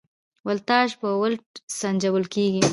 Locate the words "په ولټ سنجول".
1.01-2.25